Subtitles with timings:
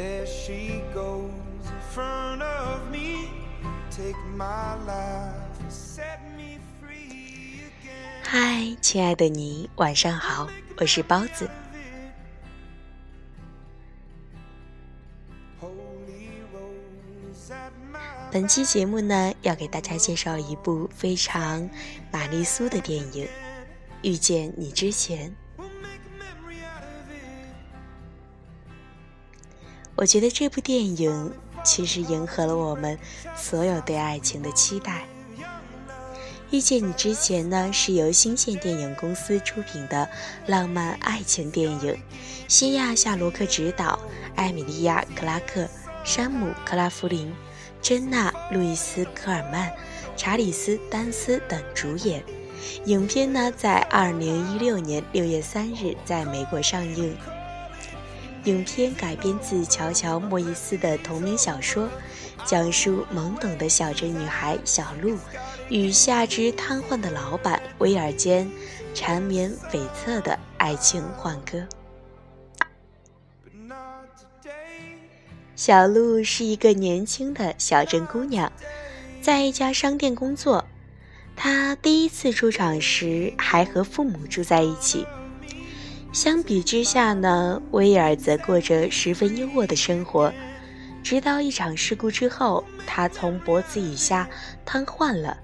[0.00, 1.28] There she goes
[1.62, 3.28] in front of me.
[3.90, 5.34] Take my life,
[5.68, 8.24] set me free again.
[8.24, 10.48] 嗨，亲爱的你，晚上好，
[10.78, 11.50] 我是包子。
[15.60, 21.68] Holy rose at my 本期节目呢，要给大家介绍一部非常
[22.10, 23.26] 玛丽苏的电影
[24.00, 25.28] 《遇见你之前》。
[30.00, 31.30] 我觉得这部电影
[31.62, 32.98] 其实迎合了我们
[33.36, 35.04] 所有对爱情的期待。
[36.50, 40.08] 遇见你之前呢，是由新线电影公司出品的
[40.46, 41.94] 浪漫爱情电影，
[42.48, 44.00] 西亚·夏罗克执导，
[44.36, 45.68] 艾米莉亚·克拉克、
[46.02, 47.30] 山姆·克拉夫林、
[47.82, 49.70] 珍娜·路易斯·科尔曼、
[50.16, 52.24] 查理斯·丹斯等主演。
[52.86, 57.14] 影片呢，在二零一六年六月三日在美国上映。
[58.44, 61.88] 影片改编自乔乔·莫伊斯的同名小说，
[62.46, 65.18] 讲述懵懂的小镇女孩小露
[65.68, 68.50] 与下肢瘫痪的老板威尔间
[68.94, 71.66] 缠绵悱恻的爱情欢歌。
[75.54, 78.50] 小露是一个年轻的小镇姑娘，
[79.20, 80.64] 在一家商店工作。
[81.36, 85.06] 她第一次出场时还和父母住在一起。
[86.12, 90.32] 相比之下呢，威尔则过着十分优渥的生活。
[91.02, 94.28] 直到一场事故之后，他从脖子以下
[94.64, 95.36] 瘫痪了。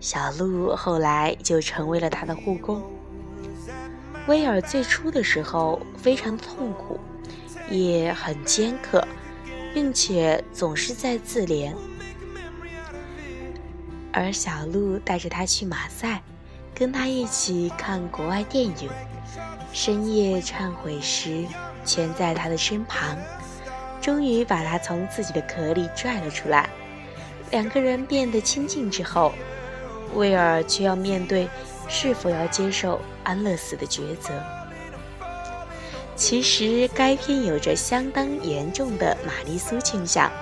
[0.00, 2.82] 小鹿后来就成为了他的护工。
[4.26, 6.98] 威尔最初的时候非常痛苦，
[7.70, 9.06] 也很尖刻，
[9.74, 11.74] 并且总是在自怜。
[14.12, 16.22] 而小鹿带着他去马赛，
[16.80, 18.88] 跟他一起看国外电影。
[19.70, 21.44] 深夜忏悔时，
[21.84, 23.18] 蜷在他的身旁，
[24.00, 26.70] 终于把他从自己的壳里拽了出来。
[27.50, 29.34] 两个人变得亲近之后，
[30.14, 31.46] 威尔却要面对
[31.86, 34.32] 是否要接受安乐死的抉择。
[36.16, 40.32] 其实该片有着相当严重的玛丽苏倾向，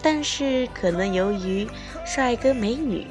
[0.00, 1.68] 但是可能由于
[2.06, 3.04] 帅哥美女、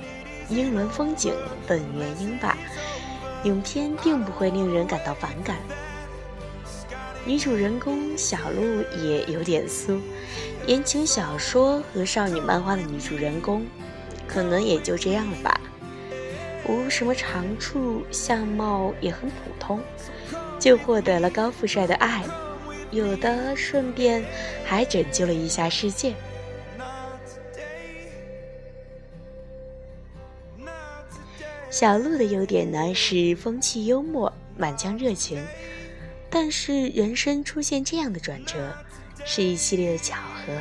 [0.49, 1.33] 英伦风景
[1.67, 2.57] 本原因吧，
[3.43, 5.57] 影片并不会令人感到反感。
[7.25, 9.99] 女主人公小鹿也有点酥，
[10.67, 13.65] 言情小说和少女漫画的女主人公，
[14.27, 15.59] 可能也就这样了吧，
[16.67, 19.79] 无什么长处，相貌也很普通。
[20.59, 22.23] 就获得了高富帅的爱，
[22.91, 24.23] 有的顺便
[24.63, 26.13] 还拯救了一下世界。
[31.75, 35.45] 小鹿的优点呢是风趣幽默、满腔热情，
[36.29, 38.73] 但是人生出现这样的转折，
[39.25, 40.53] 是一系列的巧合。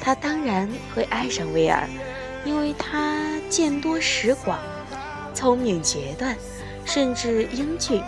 [0.00, 1.88] 他当然会爱上威尔，
[2.44, 4.58] 因为他见多识广，
[5.32, 6.36] 聪明决断，
[6.84, 8.02] 甚至英俊。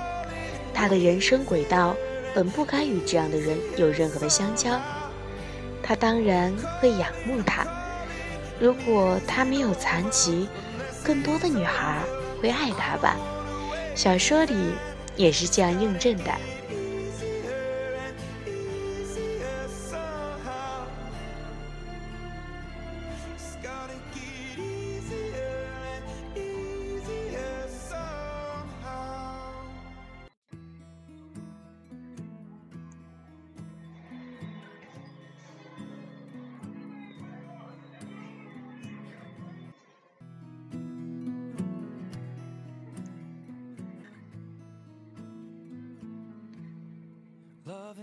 [0.75, 1.95] 他的人生轨道
[2.35, 4.81] 本不该与这样的人有任何的相交，
[5.81, 7.65] 他当然会仰慕他。
[8.59, 10.49] 如果他没有残疾，
[11.05, 12.01] 更多的女孩
[12.41, 13.17] 会爱他吧？
[13.95, 14.55] 小说里
[15.17, 16.33] 也是这样印证的。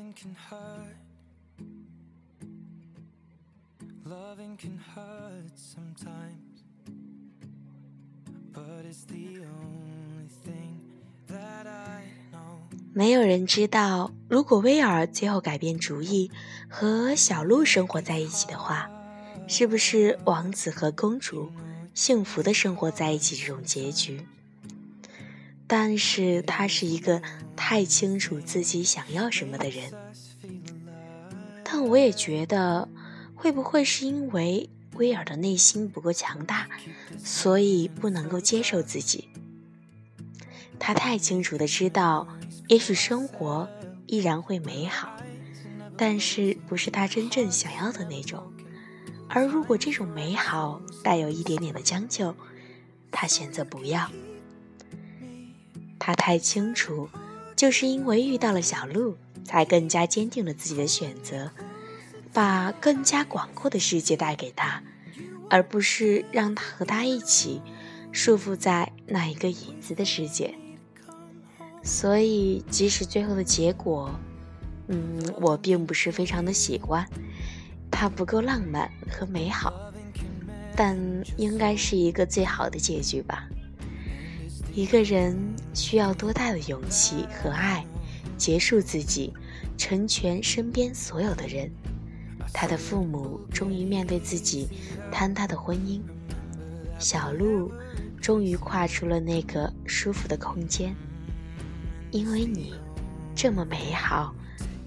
[0.09, 0.95] 'Loving can hurt.
[4.05, 6.63] Loving can hurt sometimes,
[8.51, 10.79] but it's the only thing
[11.27, 12.57] that I know.
[12.93, 16.31] 没有人知道，如果威尔最后改变主意
[16.67, 18.89] 和小鹿生活在一起的话，
[19.47, 21.51] 是不是王子和公主
[21.93, 24.25] 幸福的生活在一起这种结局？
[25.69, 27.21] 但是他是一个
[27.55, 29.93] 太清楚自己想要什么的人。
[31.63, 32.89] 但我也觉得，
[33.35, 36.67] 会不会是因为威尔的内心不够强大，
[37.23, 39.29] 所以不能够接受自己？
[40.79, 42.27] 他太清楚的知道，
[42.67, 43.69] 也许生活
[44.07, 45.15] 依然会美好，
[45.95, 48.51] 但是不是他真正想要的那种。
[49.27, 52.35] 而如果这种美好带有一点点的将就，
[53.11, 54.09] 他选择不要。
[55.99, 57.09] 他太清楚，
[57.55, 61.51] 就是因为遇到了小鹿，才更加坚定了自己的选择，
[62.33, 64.81] 把更加广阔的世界带给他，
[65.49, 67.61] 而不是让他和他一起
[68.11, 70.55] 束缚在那一个影子的世界。
[71.83, 74.11] 所以，即使最后的结果，
[74.87, 77.05] 嗯，我并不是非常的喜欢，
[77.91, 79.73] 它不够浪漫和美好，
[80.75, 80.97] 但
[81.37, 83.47] 应该是一个最好的结局吧。
[84.73, 85.35] 一个人
[85.73, 87.85] 需要多大的勇气和爱，
[88.37, 89.33] 结束自己，
[89.77, 91.69] 成全身边所有的人。
[92.53, 94.67] 他的父母终于面对自己
[95.11, 96.01] 坍塌的婚姻，
[96.97, 97.71] 小鹿
[98.21, 100.95] 终于跨出了那个舒服的空间。
[102.11, 102.73] 因为你
[103.35, 104.33] 这么美好，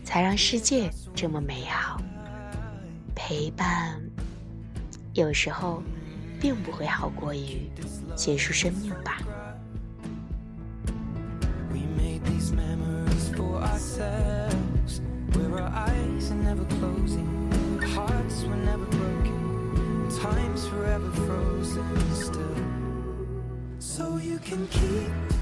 [0.05, 2.01] 才让世界这么美好。
[3.15, 4.01] 陪伴
[5.13, 5.83] 有时候
[6.41, 7.71] 并不会好过于
[8.17, 9.19] 结束生命吧。
[16.63, 22.57] never closing, hearts were never broken, time's forever frozen still.
[23.79, 25.42] So you can keep.